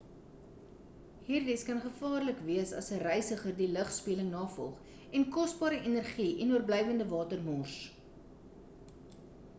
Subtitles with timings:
[1.25, 7.11] hierdies kan gevaarlik wees as 'n reisiger die lugspieëling navolg en kosbare energie en oorblywende
[7.17, 7.79] water mors